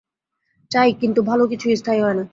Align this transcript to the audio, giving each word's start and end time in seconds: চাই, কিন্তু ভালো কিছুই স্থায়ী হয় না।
চাই, 0.71 0.89
কিন্তু 0.93 1.19
ভালো 1.23 1.43
কিছুই 1.47 1.75
স্থায়ী 1.75 1.99
হয় 2.01 2.13
না। 2.13 2.25